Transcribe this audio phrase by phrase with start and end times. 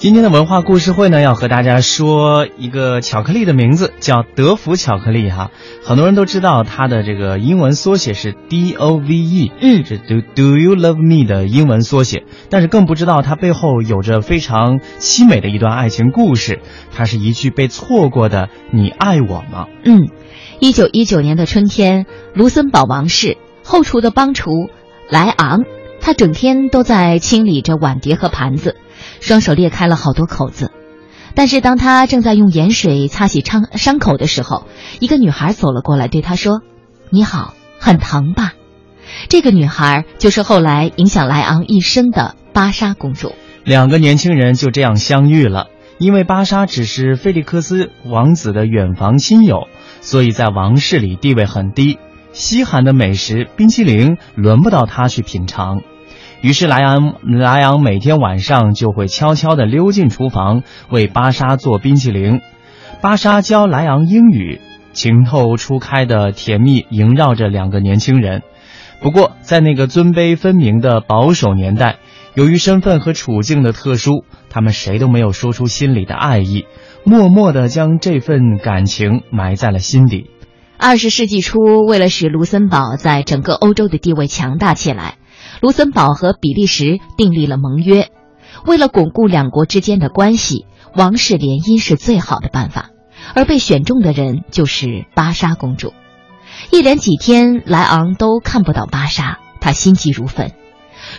[0.00, 5.50] 今天的文化故事会呢，要和大家说一个巧克力的名字，叫德芙巧克力哈。
[5.84, 16.60] 很多人都知道它的这个英文缩写是 D O V E，嗯是 Do Do You Love Me 的英文缩写，但是更不知道它背后有着非常凄美的一段爱情故事。
[16.96, 20.08] 它是一句被错过的“你爱我吗嗯，
[20.60, 24.70] 一九一九年的春天，卢森堡王室后厨的帮厨
[25.10, 25.60] 莱昂，
[26.00, 28.76] 他整天都在清理着碗碟和盘子，
[29.20, 30.72] 双手裂开了好多口子。
[31.34, 34.66] 但是当他正在用盐水擦洗伤伤口的时候，
[34.98, 36.62] 一个女孩走了过来，对他说
[37.10, 38.54] ：“你好，很疼吧？”
[39.28, 45.68] 这个女孩就是后来影响莱昂一生的芭莎公主。？”两个年轻人就这样相遇了。
[45.98, 49.68] 因为芭莎只是菲利克斯王子的远房亲友，
[50.00, 51.98] 所以在王室里地位很低。
[52.32, 55.82] 稀罕的美食冰淇淋轮不到他去品尝，
[56.42, 62.40] 于是莱昂莱昂每天晚上就会悄悄地溜进厨房为芭莎做冰淇淋。
[63.02, 64.60] 芭莎教莱昂英语，
[64.92, 68.42] 情窦初开的甜蜜萦绕着两个年轻人。
[69.02, 71.96] 不过，在那个尊卑分明的保守年代，
[72.34, 76.66] 由于身份和处境的特殊，他们谁都没有说出心里的爱意，
[77.04, 80.30] 默默地将这份感情埋在了心底。
[80.78, 85.16] 二十世纪初，为了使卢森堡在整个欧洲的地位强大起来，
[85.60, 88.10] 卢森堡和比利时订立了盟约。
[88.64, 92.90] 为了巩固两国之间的关系，王室联姻是最好的办法，
[93.34, 95.92] 而被选中的人就是芭莎公主。
[96.70, 100.52] 一连几天，莱昂都看不到芭莎，他心急如焚。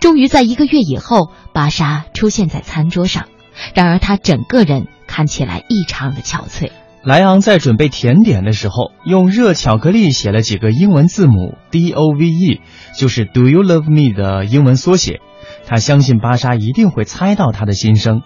[0.00, 3.26] 终于在一个月以后，芭莎出现在餐桌上，
[3.74, 6.70] 然而她整个人看起来异常的憔悴。
[7.04, 12.60] 莱昂在准备甜点的时候，用热巧克力写了几个英文字母 D O V E，
[12.96, 15.20] 就是 Do you love me 的英文缩写。
[15.66, 18.22] 他相信芭莎一定会猜到他的心声。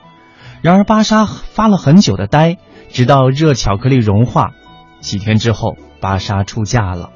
[0.63, 2.57] 然而芭莎发了很久的呆，
[2.89, 4.53] 直到热巧克力融化。
[5.01, 7.11] 几天之后，芭莎出嫁了。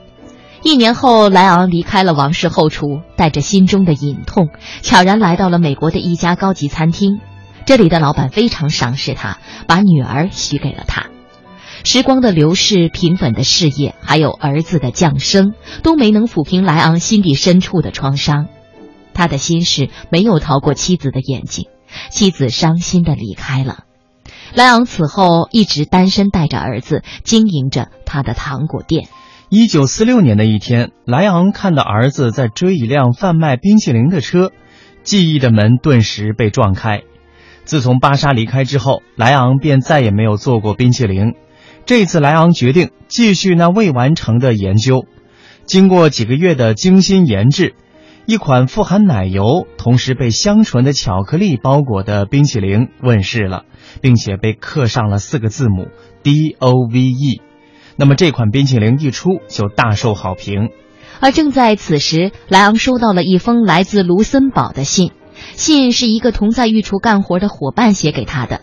[0.62, 4.49] 一年后，莱昂离开了王室后厨，带着心中的隐痛，
[4.83, 7.21] 悄然来到了美国的一家高级餐厅。
[7.65, 11.06] 这里的老板非常赏识他，把女儿许给了他。
[11.85, 18.49] 时光的流逝、平稳的事业，还有儿子的降生，都没能抚平莱昂心底深处的创伤。
[19.15, 21.69] 他的心事没有逃过妻子的眼睛，
[22.11, 23.85] 妻子伤心的离开了。
[24.55, 29.09] 莱昂此后一直单身，带着儿子经营着他的糖果店。
[29.49, 34.51] 一九四六年的一天，莱昂看到儿子在追一辆贩卖冰淇淋的车，
[35.03, 37.03] 记忆的门顿时被撞开。
[37.65, 41.35] 自从芭莎离开之后，莱昂便再也没有做过冰淇淋。
[41.87, 45.07] 这次，莱昂决定继续那未完成的研究。
[45.67, 47.77] 经过几个月的精心研制，
[48.27, 53.63] 一款富含奶油，同时被香醇的巧克力包裹的冰淇淋问世了，
[54.01, 55.87] 并且被刻上了四个字母
[56.25, 57.41] D O V E。
[57.95, 60.71] 那么这款冰淇淋一出就大受好评。
[61.21, 65.13] 而正在此时，莱昂收到了一封来自卢森堡的信，
[65.55, 68.61] 信是一个同在御厨干活的伙伴写给他的。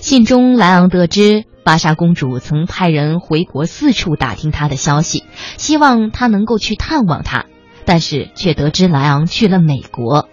[0.00, 5.24] 信中，莱昂得知芭莎公主曾派人回国四处打听他的消息，
[5.58, 7.44] 希望他能够去探望他，
[7.84, 10.30] 但是却得知莱昂去了美国。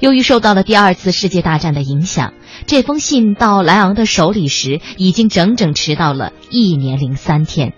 [0.00, 2.34] 由于受到了第二次世界大战的影响，
[2.66, 7.72] 这封信到莱昂的手里时，已经整整迟到了一年零三天。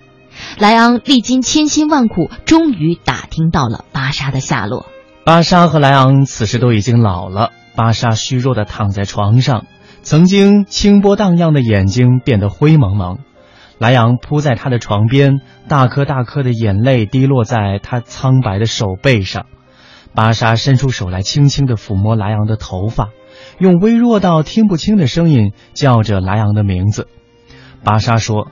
[0.57, 4.87] 莱昂历经千辛万苦，终于打听到了芭莎的下落。
[5.25, 9.67] 芭莎和莱昂此时都已经老了，芭莎虚弱地躺在床上，
[10.09, 13.19] 曾经清波荡漾的眼睛变得灰蒙蒙。
[13.77, 19.45] 莱昂扑在他的床边，大颗大颗的眼泪滴落在他苍白的手背上。
[20.15, 23.11] 芭莎伸出手来，轻轻地抚摸莱昂的头发，
[23.59, 27.07] 用微弱到听不清的声音叫着莱昂的名字。
[27.85, 28.49] 芭莎说：“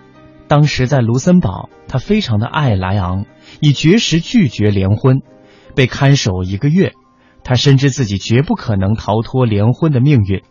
[0.49, 3.25] 当时在卢森堡，他非常的爱莱昂，
[3.61, 5.23] 已绝食拒绝联婚，
[5.75, 6.93] 被看守一个月。
[7.45, 10.43] 他深知自己绝不可能逃脱联婚的命运，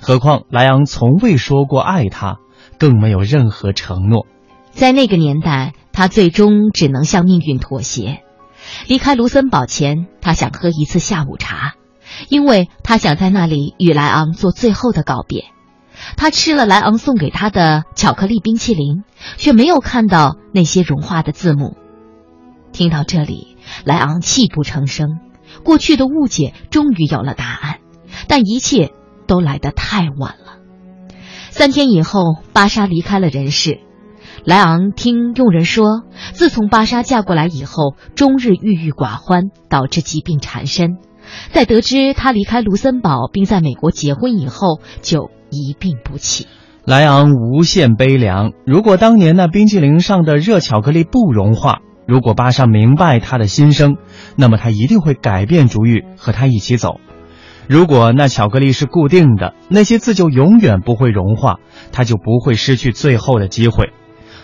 [0.00, 2.38] 何况莱昂从未说过爱他，
[2.78, 4.26] 更没有任何承诺。
[4.70, 8.22] 在那个年代，他最终只能向命运妥协。
[8.86, 11.74] 离开卢森堡前，他想喝一次下午茶，
[12.28, 15.46] 因为他想在那里与莱昂做最后的告别。
[16.16, 19.04] 他吃了莱昂送给他的巧克力冰淇淋，
[19.36, 21.76] 却没有看到那些融化的字母。
[22.72, 25.18] 听到这里，莱昂泣不成声。
[25.64, 27.80] 过去的误解终于有了答案，
[28.28, 28.92] 但一切
[29.30, 30.58] 都来得太晚了。
[31.50, 33.78] 三天以后，芭莎离开了人世。
[34.44, 40.96] 莱昂听佣人说，自从芭莎嫁过来以后，终日郁郁寡欢，导致疾病缠身。
[41.52, 46.48] 在得知她离开卢森堡并在美国结婚以后，就一病不起。
[46.84, 48.50] 莱昂无限悲凉。
[48.66, 53.96] 如果当年那冰激凌上的热巧克力不融化，如果芭莎明白他的心声，
[54.34, 56.98] 那么他一定会改变主意和他一起走。
[57.70, 61.60] 如果那巧克力是固定的，那些字就永远不会融化，
[61.92, 63.92] 它就不会失去最后的机会。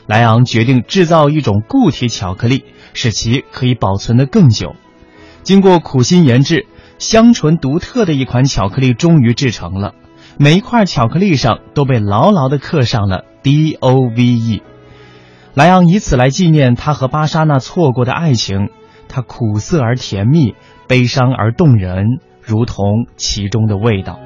[0.07, 2.63] 莱昂决定制造一种固体巧克力，
[2.95, 4.77] 使其可以保存得更久。
[5.43, 6.69] 经过苦心研制，
[6.99, 9.95] 香醇独特的一款巧克力终于制成了。
[10.39, 14.63] 每一块巧克力上都被牢牢地刻上了 D O V E。
[15.53, 18.69] 莱昂以此来纪念他和巴莎那错过的爱情，
[19.09, 20.55] 它苦涩而甜蜜，
[20.87, 24.21] 悲伤而动人，如同其中的味道。